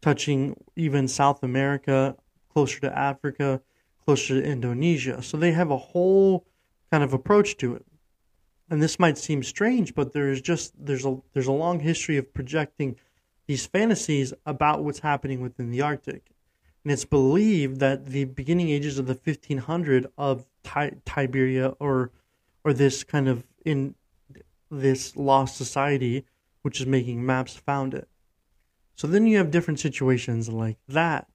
touching 0.00 0.56
even 0.74 1.06
South 1.06 1.42
America, 1.42 2.16
closer 2.48 2.80
to 2.80 2.98
Africa, 2.98 3.60
closer 4.06 4.40
to 4.40 4.46
Indonesia. 4.46 5.22
So 5.22 5.36
they 5.36 5.52
have 5.52 5.70
a 5.70 5.76
whole 5.76 6.46
kind 6.90 7.02
of 7.02 7.12
approach 7.12 7.56
to 7.58 7.74
it. 7.74 7.84
And 8.70 8.82
this 8.82 8.98
might 8.98 9.18
seem 9.18 9.42
strange, 9.42 9.94
but 9.94 10.12
there's 10.12 10.40
just 10.40 10.72
there's 10.78 11.04
a 11.04 11.18
there's 11.32 11.46
a 11.46 11.52
long 11.52 11.80
history 11.80 12.16
of 12.16 12.32
projecting 12.32 12.96
these 13.46 13.66
fantasies 13.66 14.32
about 14.44 14.82
what's 14.82 15.00
happening 15.00 15.40
within 15.40 15.70
the 15.70 15.82
Arctic. 15.82 16.30
And 16.84 16.92
it's 16.92 17.04
believed 17.04 17.80
that 17.80 18.06
the 18.06 18.24
beginning 18.24 18.70
ages 18.70 18.98
of 18.98 19.06
the 19.06 19.14
1500 19.14 20.06
of 20.16 20.46
Ti- 20.62 20.98
Tiberia 21.04 21.74
or 21.78 22.10
or 22.64 22.72
this 22.72 23.04
kind 23.04 23.28
of 23.28 23.44
in 23.64 23.94
this 24.70 25.16
lost 25.16 25.56
society 25.56 26.24
which 26.62 26.80
is 26.80 26.86
making 26.86 27.24
maps 27.24 27.54
found 27.54 27.94
it. 27.94 28.08
So 28.96 29.06
then 29.06 29.26
you 29.26 29.36
have 29.36 29.52
different 29.52 29.78
situations 29.78 30.48
like 30.48 30.78
that 30.88 31.28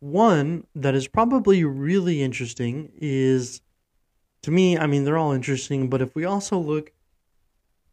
one 0.00 0.66
that 0.74 0.94
is 0.94 1.06
probably 1.06 1.62
really 1.62 2.22
interesting 2.22 2.90
is, 2.96 3.60
to 4.42 4.50
me, 4.50 4.76
I 4.76 4.86
mean, 4.86 5.04
they're 5.04 5.18
all 5.18 5.32
interesting, 5.32 5.88
but 5.88 6.02
if 6.02 6.14
we 6.14 6.24
also 6.24 6.58
look 6.58 6.92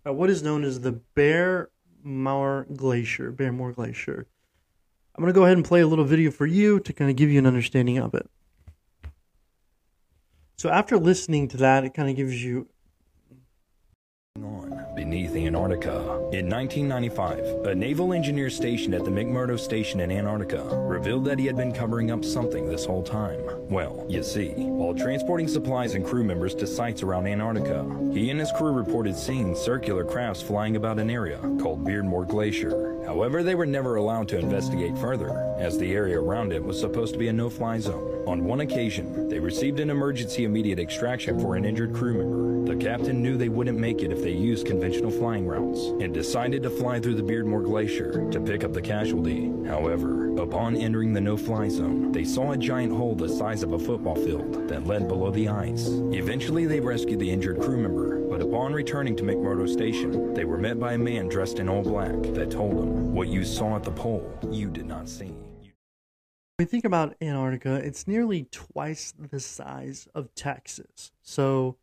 at 0.06 0.16
what 0.16 0.30
is 0.30 0.42
known 0.42 0.64
as 0.64 0.80
the 0.80 0.94
Bear 0.94 1.70
Moor 2.02 2.66
Glacier, 2.76 3.32
Beardmore 3.32 3.76
Glacier, 3.76 4.26
I'm 5.16 5.22
going 5.22 5.34
to 5.34 5.38
go 5.38 5.44
ahead 5.44 5.58
and 5.58 5.66
play 5.66 5.82
a 5.82 5.88
little 5.88 6.06
video 6.06 6.32
for 6.32 6.46
you 6.46 6.80
to 6.80 6.94
kind 6.94 7.10
of 7.10 7.18
give 7.18 7.30
you 7.30 7.40
an 7.40 7.48
understanding 7.48 7.98
of 7.98 8.14
it. 8.14 8.30
So 10.58 10.70
after 10.70 10.98
listening 10.98 11.48
to 11.50 11.58
that, 11.58 11.84
it 11.84 11.94
kind 11.94 12.10
of 12.10 12.16
gives 12.16 12.44
you 12.44 12.68
beneath 15.10 15.38
Antarctica. 15.38 16.00
In 16.34 16.50
1995, 16.50 17.40
a 17.66 17.74
naval 17.74 18.12
engineer 18.12 18.50
stationed 18.50 18.94
at 18.94 19.06
the 19.06 19.10
McMurdo 19.10 19.58
Station 19.58 20.02
in 20.02 20.12
Antarctica 20.12 20.64
revealed 20.76 21.24
that 21.24 21.40
he 21.40 21.46
had 21.46 21.56
been 21.56 21.72
covering 21.72 22.12
up 22.12 22.26
something 22.26 22.68
this 22.68 22.86
whole 22.86 23.04
time. 23.04 23.40
Well, 23.70 24.06
you 24.10 24.22
see, 24.22 24.50
while 24.50 24.94
transporting 24.94 25.48
supplies 25.48 25.96
and 25.96 26.06
crew 26.06 26.26
members 26.26 26.54
to 26.56 26.68
sites 26.68 27.04
around 27.04 27.26
Antarctica, 27.26 27.86
he 28.12 28.32
and 28.32 28.40
his 28.40 28.52
crew 28.52 28.74
reported 28.74 29.16
seeing 29.16 29.56
circular 29.56 30.04
crafts 30.04 30.42
flying 30.42 30.76
about 30.76 31.00
an 31.00 31.10
area 31.10 31.38
called 31.62 31.86
Beardmore 31.86 32.28
Glacier. 32.28 33.02
However, 33.06 33.44
they 33.44 33.56
were 33.56 33.66
never 33.66 33.96
allowed 33.96 34.28
to 34.30 34.38
investigate 34.38 34.98
further, 34.98 35.30
as 35.58 35.78
the 35.78 35.94
area 35.94 36.20
around 36.20 36.52
it 36.52 36.62
was 36.62 36.78
supposed 36.78 37.14
to 37.14 37.20
be 37.20 37.30
a 37.30 37.34
no-fly 37.34 37.80
zone. 37.80 38.26
On 38.28 38.44
one 38.44 38.60
occasion, 38.60 39.30
they 39.30 39.40
received 39.40 39.80
an 39.80 39.90
emergency 39.90 40.44
immediate 40.44 40.80
extraction 40.80 41.40
for 41.40 41.56
an 41.56 41.64
injured 41.64 41.94
crew 41.94 42.14
member. 42.14 42.47
The 42.68 42.76
captain 42.76 43.24
knew 43.24 43.38
they 43.38 43.48
wouldn't 43.48 43.80
make 43.80 44.02
it 44.02 44.12
if 44.12 44.22
they 44.22 44.34
used 44.34 44.68
conventional 44.68 45.10
flying 45.10 45.48
routes, 45.48 45.80
and 46.02 46.14
decided 46.14 46.64
to 46.64 46.70
fly 46.70 47.00
through 47.00 47.16
the 47.16 47.24
Beardmore 47.24 47.64
Glacier 47.64 48.30
to 48.30 48.42
pick 48.42 48.66
up 48.66 48.74
the 48.74 48.82
casualty. 48.82 49.54
However, 49.66 50.38
upon 50.38 50.76
entering 50.76 51.14
the 51.14 51.22
no-fly 51.22 51.70
zone, 51.70 52.12
they 52.12 52.26
saw 52.26 52.52
a 52.52 52.58
giant 52.58 52.92
hole 52.92 53.16
the 53.16 53.30
size 53.30 53.64
of 53.64 53.72
a 53.72 53.80
football 53.80 54.16
field 54.16 54.68
that 54.68 54.86
led 54.86 55.08
below 55.08 55.32
the 55.32 55.48
ice. 55.48 55.88
Eventually, 56.12 56.66
they 56.66 56.82
rescued 56.82 57.20
the 57.20 57.32
injured 57.32 57.62
crew 57.62 57.78
member, 57.78 58.20
but 58.28 58.42
upon 58.42 58.74
returning 58.74 59.16
to 59.16 59.24
McMurdo 59.24 59.68
Station, 59.72 60.34
they 60.34 60.44
were 60.44 60.58
met 60.58 60.78
by 60.78 60.94
a 60.94 60.98
man 60.98 61.30
dressed 61.30 61.60
in 61.60 61.70
all 61.70 61.84
black 61.84 62.22
that 62.34 62.52
told 62.52 62.78
them, 62.78 63.14
what 63.14 63.30
you 63.30 63.46
saw 63.46 63.78
at 63.78 63.84
the 63.84 63.92
pole, 63.92 64.30
you 64.52 64.70
did 64.70 64.86
not 64.86 65.08
see. 65.08 65.34
When 66.58 66.60
we 66.60 66.66
think 66.66 66.84
about 66.84 67.16
Antarctica, 67.22 67.76
it's 67.76 68.08
nearly 68.08 68.44
twice 68.52 69.14
the 69.18 69.40
size 69.40 70.10
of 70.14 70.36
Texas. 70.36 71.14
So, 71.22 71.78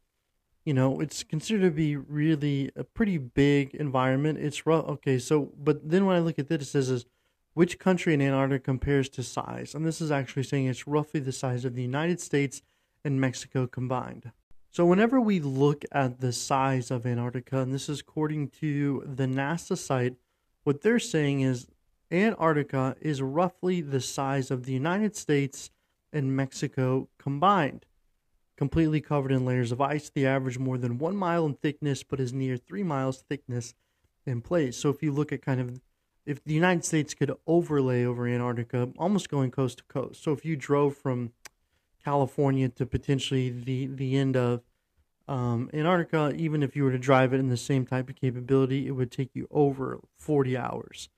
you 0.64 0.72
know, 0.72 1.00
it's 1.00 1.22
considered 1.22 1.62
to 1.62 1.70
be 1.70 1.96
really 1.96 2.70
a 2.74 2.84
pretty 2.84 3.18
big 3.18 3.74
environment. 3.74 4.38
It's 4.38 4.66
rough. 4.66 4.86
Okay, 4.86 5.18
so, 5.18 5.52
but 5.58 5.88
then 5.88 6.06
when 6.06 6.16
I 6.16 6.20
look 6.20 6.38
at 6.38 6.48
this, 6.48 6.62
it 6.62 6.66
says 6.66 6.90
is 6.90 7.04
which 7.52 7.78
country 7.78 8.14
in 8.14 8.22
Antarctica 8.22 8.64
compares 8.64 9.08
to 9.10 9.22
size? 9.22 9.74
And 9.74 9.86
this 9.86 10.00
is 10.00 10.10
actually 10.10 10.42
saying 10.42 10.66
it's 10.66 10.86
roughly 10.86 11.20
the 11.20 11.32
size 11.32 11.64
of 11.64 11.74
the 11.74 11.82
United 11.82 12.20
States 12.20 12.62
and 13.04 13.20
Mexico 13.20 13.66
combined. 13.66 14.32
So, 14.70 14.84
whenever 14.84 15.20
we 15.20 15.38
look 15.38 15.84
at 15.92 16.20
the 16.20 16.32
size 16.32 16.90
of 16.90 17.06
Antarctica, 17.06 17.60
and 17.60 17.72
this 17.72 17.88
is 17.88 18.00
according 18.00 18.48
to 18.60 19.04
the 19.06 19.26
NASA 19.26 19.78
site, 19.78 20.16
what 20.64 20.80
they're 20.80 20.98
saying 20.98 21.42
is 21.42 21.68
Antarctica 22.10 22.96
is 23.00 23.22
roughly 23.22 23.80
the 23.82 24.00
size 24.00 24.50
of 24.50 24.64
the 24.64 24.72
United 24.72 25.14
States 25.14 25.70
and 26.12 26.34
Mexico 26.34 27.08
combined. 27.18 27.86
Completely 28.56 29.00
covered 29.00 29.32
in 29.32 29.44
layers 29.44 29.72
of 29.72 29.80
ice, 29.80 30.10
the 30.10 30.26
average 30.26 30.58
more 30.58 30.78
than 30.78 30.98
one 30.98 31.16
mile 31.16 31.44
in 31.44 31.54
thickness, 31.54 32.02
but 32.02 32.20
is 32.20 32.32
near 32.32 32.56
three 32.56 32.84
miles 32.84 33.22
thickness 33.28 33.74
in 34.26 34.40
place. 34.40 34.76
So 34.76 34.90
if 34.90 35.02
you 35.02 35.12
look 35.12 35.32
at 35.32 35.42
kind 35.42 35.60
of 35.60 35.80
if 36.26 36.42
the 36.44 36.54
United 36.54 36.84
States 36.84 37.12
could 37.14 37.32
overlay 37.46 38.04
over 38.04 38.26
Antarctica, 38.26 38.88
almost 38.98 39.28
going 39.28 39.50
coast 39.50 39.78
to 39.78 39.84
coast. 39.84 40.22
So 40.22 40.32
if 40.32 40.44
you 40.44 40.56
drove 40.56 40.96
from 40.96 41.32
California 42.02 42.68
to 42.70 42.86
potentially 42.86 43.50
the 43.50 43.86
the 43.86 44.16
end 44.16 44.36
of 44.36 44.62
um, 45.26 45.70
Antarctica, 45.72 46.32
even 46.36 46.62
if 46.62 46.76
you 46.76 46.84
were 46.84 46.92
to 46.92 46.98
drive 46.98 47.32
it 47.32 47.40
in 47.40 47.48
the 47.48 47.56
same 47.56 47.86
type 47.86 48.08
of 48.08 48.16
capability, 48.16 48.86
it 48.86 48.92
would 48.92 49.10
take 49.10 49.30
you 49.34 49.48
over 49.50 50.00
40 50.18 50.56
hours. 50.56 51.08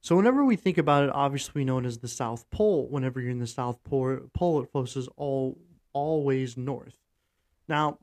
So 0.00 0.16
whenever 0.16 0.44
we 0.44 0.56
think 0.56 0.78
about 0.78 1.04
it, 1.04 1.10
obviously 1.12 1.52
we 1.60 1.64
know 1.64 1.78
it 1.78 1.84
as 1.84 1.98
the 1.98 2.08
South 2.08 2.50
Pole. 2.50 2.88
Whenever 2.88 3.20
you're 3.20 3.30
in 3.30 3.38
the 3.38 3.46
South 3.46 3.84
Pole, 3.84 4.20
pole 4.32 4.62
it 4.62 4.72
faces 4.72 5.08
all 5.16 5.58
always 5.92 6.56
north. 6.56 6.96
Now, 7.68 7.98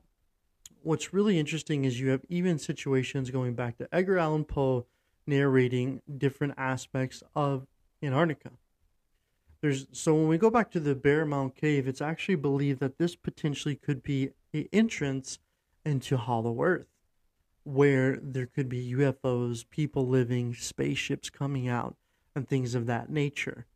what's 0.82 1.12
really 1.12 1.38
interesting 1.38 1.84
is 1.84 2.00
you 2.00 2.10
have 2.10 2.24
even 2.28 2.58
situations 2.58 3.30
going 3.30 3.54
back 3.54 3.76
to 3.78 3.88
Edgar 3.92 4.18
Allan 4.18 4.44
Poe 4.44 4.86
narrating 5.26 6.02
different 6.18 6.54
aspects 6.56 7.22
of 7.34 7.66
Antarctica. 8.02 8.50
There's 9.60 9.86
so 9.92 10.14
when 10.14 10.28
we 10.28 10.38
go 10.38 10.50
back 10.50 10.70
to 10.70 10.80
the 10.80 10.94
Bear 10.94 11.26
Mount 11.26 11.54
Cave, 11.54 11.86
it's 11.86 12.00
actually 12.00 12.36
believed 12.36 12.80
that 12.80 12.96
this 12.96 13.14
potentially 13.14 13.76
could 13.76 14.02
be 14.02 14.30
an 14.54 14.68
entrance 14.72 15.38
into 15.84 16.16
Hollow 16.16 16.62
Earth 16.62 16.86
where 17.64 18.18
there 18.22 18.46
could 18.46 18.68
be 18.68 18.94
UFOs, 18.94 19.68
people 19.68 20.06
living, 20.06 20.54
spaceships 20.54 21.28
coming 21.28 21.68
out, 21.68 21.96
and 22.34 22.48
things 22.48 22.74
of 22.74 22.86
that 22.86 23.10
nature. 23.10 23.66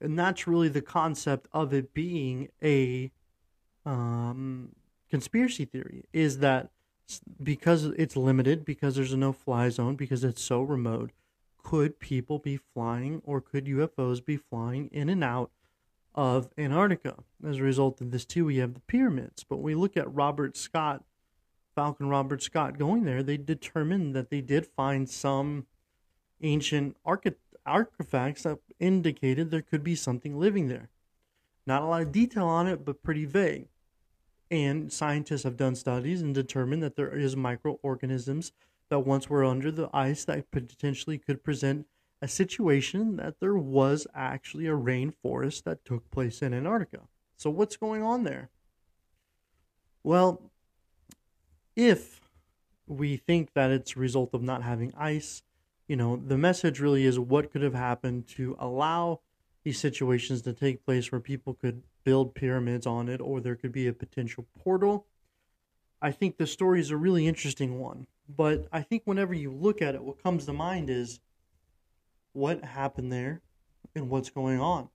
And 0.00 0.18
that's 0.18 0.46
really 0.46 0.68
the 0.68 0.82
concept 0.82 1.46
of 1.52 1.72
it 1.72 1.94
being 1.94 2.48
a 2.62 3.12
um, 3.90 4.70
conspiracy 5.10 5.64
theory 5.64 6.04
is 6.12 6.38
that 6.38 6.70
because 7.42 7.84
it's 7.84 8.16
limited, 8.16 8.64
because 8.64 8.94
there's 8.96 9.12
a 9.12 9.16
no 9.16 9.32
fly 9.32 9.68
zone, 9.68 9.96
because 9.96 10.22
it's 10.22 10.42
so 10.42 10.62
remote, 10.62 11.10
could 11.58 11.98
people 11.98 12.38
be 12.38 12.56
flying 12.56 13.20
or 13.24 13.40
could 13.40 13.66
UFOs 13.66 14.24
be 14.24 14.36
flying 14.36 14.88
in 14.92 15.08
and 15.08 15.24
out 15.24 15.50
of 16.14 16.48
Antarctica? 16.56 17.16
As 17.46 17.58
a 17.58 17.62
result 17.62 18.00
of 18.00 18.10
this, 18.10 18.24
too, 18.24 18.44
we 18.44 18.58
have 18.58 18.74
the 18.74 18.80
pyramids. 18.80 19.44
But 19.44 19.58
we 19.58 19.74
look 19.74 19.96
at 19.96 20.12
Robert 20.14 20.56
Scott 20.56 21.04
Falcon 21.80 22.10
Robert 22.10 22.42
Scott 22.42 22.78
going 22.78 23.04
there, 23.04 23.22
they 23.22 23.38
determined 23.38 24.14
that 24.14 24.28
they 24.28 24.42
did 24.42 24.66
find 24.66 25.08
some 25.08 25.66
ancient 26.42 26.94
artifacts 27.64 28.42
that 28.42 28.58
indicated 28.78 29.50
there 29.50 29.62
could 29.62 29.82
be 29.82 29.94
something 29.94 30.38
living 30.38 30.68
there. 30.68 30.90
Not 31.66 31.80
a 31.80 31.86
lot 31.86 32.02
of 32.02 32.12
detail 32.12 32.44
on 32.44 32.66
it, 32.66 32.84
but 32.84 33.02
pretty 33.02 33.24
vague. 33.24 33.68
And 34.50 34.92
scientists 34.92 35.44
have 35.44 35.56
done 35.56 35.76
studies 35.76 36.22
and 36.22 36.34
determined 36.34 36.82
that 36.82 36.96
there 36.96 37.16
is 37.16 37.36
microorganisms 37.36 38.52
that 38.88 39.00
once 39.00 39.30
were 39.30 39.44
under 39.44 39.70
the 39.70 39.88
ice 39.92 40.24
that 40.24 40.50
potentially 40.50 41.18
could 41.18 41.44
present 41.44 41.86
a 42.20 42.28
situation 42.28 43.16
that 43.16 43.40
there 43.40 43.56
was 43.56 44.06
actually 44.14 44.66
a 44.66 44.76
rainforest 44.76 45.62
that 45.64 45.84
took 45.84 46.10
place 46.10 46.42
in 46.42 46.52
Antarctica. 46.52 47.02
So 47.36 47.48
what's 47.48 47.76
going 47.76 48.02
on 48.02 48.24
there? 48.24 48.50
Well, 50.02 50.50
if 51.76 52.20
we 52.86 53.16
think 53.16 53.54
that 53.54 53.70
it's 53.70 53.96
a 53.96 54.00
result 54.00 54.34
of 54.34 54.42
not 54.42 54.62
having 54.62 54.92
ice, 54.98 55.42
you 55.86 55.96
know, 55.96 56.16
the 56.16 56.36
message 56.36 56.80
really 56.80 57.06
is 57.06 57.18
what 57.18 57.50
could 57.50 57.62
have 57.62 57.74
happened 57.74 58.26
to 58.28 58.56
allow 58.58 59.20
these 59.62 59.78
situations 59.78 60.42
to 60.42 60.52
take 60.52 60.84
place 60.84 61.10
where 61.10 61.20
people 61.20 61.54
could 61.54 61.82
build 62.04 62.34
pyramids 62.34 62.86
on 62.86 63.08
it 63.08 63.20
or 63.20 63.40
there 63.40 63.56
could 63.56 63.72
be 63.72 63.86
a 63.86 63.92
potential 63.92 64.46
portal. 64.58 65.06
I 66.02 66.12
think 66.12 66.36
the 66.36 66.46
story 66.46 66.80
is 66.80 66.90
a 66.90 66.96
really 66.96 67.26
interesting 67.26 67.78
one. 67.78 68.06
But 68.28 68.68
I 68.72 68.82
think 68.82 69.02
whenever 69.04 69.34
you 69.34 69.50
look 69.50 69.82
at 69.82 69.94
it, 69.94 70.02
what 70.02 70.22
comes 70.22 70.46
to 70.46 70.52
mind 70.52 70.88
is 70.88 71.20
what 72.32 72.64
happened 72.64 73.12
there 73.12 73.42
and 73.94 74.08
what's 74.08 74.30
going 74.30 74.60
on. 74.60 74.88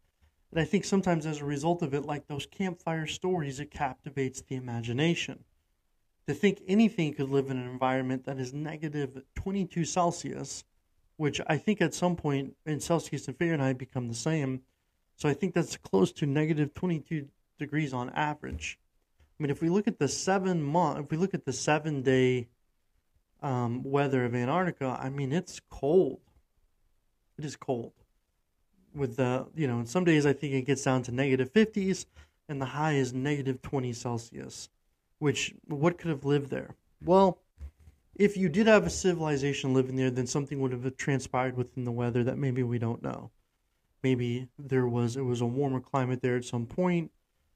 And 0.52 0.60
I 0.60 0.66
think 0.66 0.86
sometimes 0.86 1.26
as 1.26 1.42
a 1.42 1.46
result 1.46 1.82
of 1.82 1.94
it, 1.94 2.06
like 2.06 2.28
those 2.28 2.46
campfire 2.46 3.08
stories, 3.08 3.60
it 3.60 3.72
captivates 3.72 4.42
the 4.42 4.56
imagination 4.56 5.44
to 6.28 6.34
think 6.34 6.62
anything 6.68 7.14
could 7.14 7.30
live 7.30 7.50
in 7.50 7.58
an 7.58 7.70
environment 7.70 8.26
that 8.26 8.40
is 8.40 8.54
negative 8.54 9.22
22 9.36 9.86
Celsius, 9.86 10.64
which 11.18 11.40
I 11.48 11.58
think 11.58 11.82
at 11.82 11.94
some 11.94 12.16
point 12.16 12.56
in 12.66 12.80
Celsius 12.80 13.28
and 13.28 13.38
Fahrenheit 13.38 13.78
become 13.78 14.08
the 14.08 14.16
same. 14.16 14.62
So 15.16 15.30
I 15.30 15.34
think 15.34 15.54
that's 15.54 15.78
close 15.78 16.12
to 16.14 16.26
negative 16.26 16.74
22 16.74 17.28
degrees 17.58 17.94
on 17.94 18.10
average. 18.12 18.80
I 19.40 19.44
mean, 19.44 19.50
if 19.50 19.62
we 19.62 19.70
look 19.70 19.88
at 19.88 20.00
the 20.00 20.08
seven 20.08 20.62
month, 20.62 21.06
if 21.06 21.12
we 21.12 21.18
look 21.18 21.34
at 21.34 21.46
the 21.46 21.54
seven 21.54 22.02
day 22.02 22.48
um, 23.42 23.84
weather 23.84 24.26
of 24.26 24.36
Antarctica, 24.36 24.98
I 25.02 25.10
mean, 25.10 25.32
it's 25.32 25.62
cold. 25.70 26.20
It 27.38 27.46
is 27.46 27.56
cold. 27.56 27.94
With 28.94 29.18
the, 29.18 29.48
you 29.56 29.68
know, 29.68 29.84
some 29.86 30.06
days 30.06 30.26
I 30.26 30.34
think 30.34 30.54
it 30.54 30.62
gets 30.64 30.84
down 30.84 31.04
to 31.04 31.12
negative 31.12 31.52
50s, 31.52 32.06
and 32.48 32.62
the 32.62 32.66
high 32.66 32.94
is 32.94 33.14
negative 33.14 33.62
20 33.62 33.92
Celsius 33.94 34.70
which 35.20 35.54
what 35.68 35.98
could 35.98 36.10
have 36.10 36.26
lived 36.26 36.50
there? 36.50 36.76
Well, 37.04 37.40
if 38.16 38.38
you 38.38 38.50
did 38.50 38.68
have 38.68 38.86
a 38.86 38.90
civilization 38.90 39.74
living 39.74 39.96
there, 39.96 40.10
then 40.10 40.28
something 40.28 40.60
would 40.62 40.72
have 40.72 40.98
transpired 40.98 41.58
within 41.58 41.84
the 41.84 41.92
weather 41.92 42.24
that 42.24 42.38
maybe 42.38 42.64
we 42.64 42.80
don't 42.80 43.04
know. 43.04 43.32
Maybe 44.06 44.50
there 44.60 44.86
was 44.86 45.18
it 45.18 45.24
was 45.24 45.42
a 45.42 45.48
warmer 45.48 45.80
climate 45.80 46.22
there 46.22 46.36
at 46.36 46.46
some 46.46 46.68
point, 46.68 47.10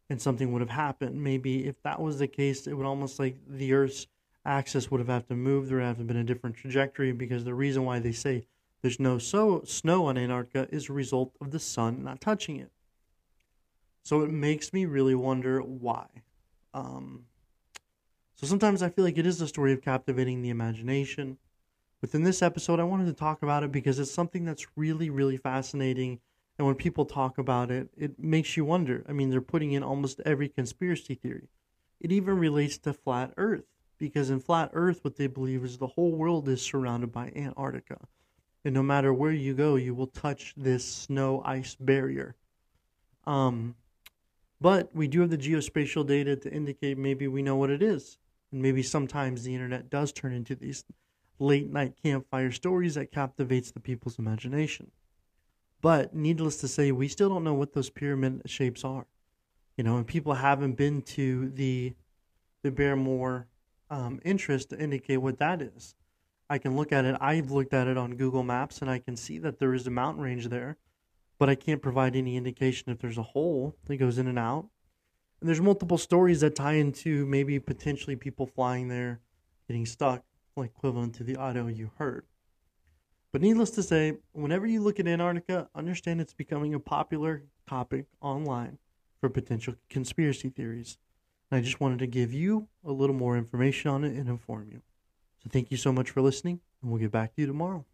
and 0.10 0.20
something 0.20 0.52
would 0.52 0.62
have 0.62 0.72
happened. 0.72 1.24
Maybe 1.24 1.68
if 1.68 1.80
that 1.84 2.02
was 2.02 2.18
the 2.18 2.28
case, 2.28 2.66
it 2.66 2.74
would 2.74 2.88
almost 2.88 3.20
like 3.20 3.38
the 3.48 3.72
Earth's 3.72 4.08
axis 4.44 4.90
would 4.90 5.00
have 5.00 5.10
had 5.10 5.28
to 5.28 5.36
move. 5.36 5.68
There 5.68 5.78
would 5.78 5.86
have 5.86 6.08
been 6.08 6.18
a 6.18 6.24
different 6.24 6.56
trajectory 6.56 7.12
because 7.12 7.44
the 7.44 7.54
reason 7.54 7.86
why 7.86 8.00
they 8.00 8.12
say 8.12 8.48
there's 8.82 9.00
no 9.00 9.20
so 9.20 9.62
snow 9.64 10.08
on 10.08 10.18
Antarctica 10.18 10.68
is 10.74 10.90
a 10.90 10.94
result 10.94 11.36
of 11.40 11.52
the 11.52 11.60
sun 11.60 12.04
not 12.04 12.20
touching 12.20 12.56
it. 12.56 12.72
So 14.02 14.24
it 14.24 14.32
makes 14.32 14.74
me 14.74 14.86
really 14.86 15.14
wonder 15.14 15.60
why. 15.60 16.08
Um, 16.74 17.26
so 18.34 18.48
sometimes 18.48 18.82
I 18.82 18.90
feel 18.90 19.06
like 19.06 19.20
it 19.20 19.28
is 19.28 19.40
a 19.40 19.48
story 19.48 19.72
of 19.72 19.84
captivating 19.84 20.42
the 20.42 20.50
imagination. 20.50 21.38
Within 22.02 22.24
this 22.24 22.42
episode, 22.42 22.80
I 22.80 22.86
wanted 22.86 23.06
to 23.06 23.14
talk 23.14 23.44
about 23.44 23.62
it 23.62 23.72
because 23.72 24.00
it's 24.00 24.12
something 24.12 24.46
that's 24.46 24.66
really, 24.76 25.12
really 25.12 25.38
fascinating 25.38 26.22
And 26.60 26.68
when 26.68 26.76
people 26.76 27.06
talk 27.06 27.38
about 27.38 27.72
it, 27.72 27.88
it 27.96 28.20
makes 28.20 28.58
you 28.58 28.66
wonder. 28.66 29.06
I 29.08 29.14
mean, 29.14 29.30
they're 29.30 29.40
putting 29.40 29.72
in 29.72 29.82
almost 29.82 30.20
every 30.26 30.50
conspiracy 30.50 31.16
theory. 31.16 31.48
It 32.02 32.12
even 32.12 32.38
relates 32.38 32.78
to 32.80 32.92
flat 32.92 33.34
Earth, 33.38 33.64
because 33.98 34.30
in 34.30 34.42
flat 34.42 34.72
Earth, 34.74 35.00
what 35.02 35.16
they 35.16 35.28
believe 35.28 35.64
is 35.64 35.78
the 35.78 35.88
whole 35.88 36.12
world 36.12 36.50
is 36.50 36.62
surrounded 36.62 37.14
by 37.14 37.32
Antarctica. 37.34 38.00
And 38.66 38.74
no 38.74 38.84
matter 38.84 39.14
where 39.14 39.32
you 39.32 39.54
go, 39.54 39.78
you 39.78 39.96
will 39.96 40.08
touch 40.08 40.54
this 40.58 40.84
snow 40.84 41.42
ice 41.46 41.76
barrier. 41.80 42.36
Um, 43.26 43.76
but 44.60 44.94
we 44.94 45.08
do 45.08 45.22
have 45.22 45.30
the 45.30 45.38
geospatial 45.38 46.06
data 46.06 46.36
to 46.36 46.52
indicate 46.52 46.98
maybe 46.98 47.30
we 47.30 47.42
know 47.42 47.56
what 47.56 47.70
it 47.70 47.82
is. 47.82 48.18
And 48.52 48.62
maybe 48.62 48.84
sometimes 48.84 49.44
the 49.44 49.54
internet 49.54 49.90
does 49.90 50.12
turn 50.12 50.34
into 50.34 50.56
these 50.56 50.84
late 51.40 51.72
night 51.72 51.94
campfire 52.04 52.52
stories 52.52 52.96
that 52.96 53.14
captivates 53.14 53.72
the 53.72 53.80
people's 53.80 54.20
imagination. 54.20 54.92
But 55.82 56.14
needless 56.14 56.58
to 56.58 56.68
say, 56.68 56.92
we 56.92 57.08
still 57.08 57.30
don't 57.30 57.44
know 57.44 57.54
what 57.54 57.74
those 57.74 57.90
pyramid 57.90 58.42
shapes 58.46 58.84
are. 58.84 59.08
You 59.78 59.84
know, 59.84 59.98
and 59.98 60.06
people 60.06 60.34
haven't 60.34 60.74
been 60.74 61.02
to 61.04 61.50
the 61.50 61.94
the 62.62 62.72
Beardmore 62.72 63.46
um, 63.90 64.20
interest 64.26 64.70
to 64.70 64.80
indicate 64.80 65.18
what 65.18 65.40
that 65.40 65.62
is. 65.62 65.96
I 66.50 66.58
can 66.58 66.76
look 66.76 66.92
at 66.92 67.06
it. 67.06 67.16
I've 67.22 67.52
looked 67.52 67.74
at 67.74 67.88
it 67.88 67.98
on 67.98 68.16
Google 68.16 68.44
Maps, 68.44 68.82
and 68.82 68.90
I 68.90 69.00
can 69.00 69.16
see 69.16 69.38
that 69.40 69.60
there 69.60 69.74
is 69.74 69.88
a 69.88 69.92
mountain 69.92 70.24
range 70.24 70.50
there, 70.50 70.78
but 71.38 71.50
I 71.50 71.56
can't 71.56 71.82
provide 71.82 72.16
any 72.16 72.36
indication 72.36 72.92
if 72.92 73.00
there's 73.00 73.18
a 73.18 73.24
hole 73.24 73.78
that 73.86 73.98
goes 73.98 74.18
in 74.18 74.28
and 74.28 74.40
out. 74.40 74.68
And 75.40 75.48
there's 75.48 75.62
multiple 75.62 75.98
stories 75.98 76.42
that 76.42 76.56
tie 76.56 76.74
into 76.74 77.26
maybe 77.26 77.60
potentially 77.60 78.16
people 78.16 78.46
flying 78.46 78.90
there, 78.90 79.22
getting 79.68 79.86
stuck, 79.86 80.24
like 80.58 80.72
equivalent 80.72 81.16
to 81.16 81.24
the 81.24 81.38
audio 81.38 81.68
you 81.68 81.92
heard. 81.98 82.26
But 83.32 83.42
needless 83.42 83.70
to 83.72 83.84
say, 83.84 84.18
whenever 84.32 84.66
you 84.66 84.82
look 84.82 85.00
at 85.00 85.08
Antarctica, 85.08 85.70
understand 85.76 86.20
it's 86.20 86.34
becoming 86.34 86.74
a 86.74 86.80
popular 86.80 87.44
topic 87.68 88.06
online 88.22 88.80
for 89.20 89.30
potential 89.30 89.76
conspiracy 89.90 90.50
theories. 90.50 90.98
And 91.52 91.60
I 91.60 91.62
just 91.62 91.80
wanted 91.80 92.00
to 92.00 92.08
give 92.08 92.34
you 92.34 92.68
a 92.84 92.92
little 92.92 93.16
more 93.16 93.38
information 93.38 93.92
on 93.92 94.04
it 94.04 94.16
and 94.16 94.28
inform 94.28 94.70
you. 94.72 94.82
So 95.44 95.50
thank 95.52 95.70
you 95.70 95.78
so 95.78 95.92
much 95.92 96.10
for 96.10 96.22
listening, 96.22 96.60
and 96.82 96.92
we'll 96.92 97.00
get 97.00 97.12
back 97.12 97.36
to 97.36 97.42
you 97.42 97.48
tomorrow. 97.48 97.86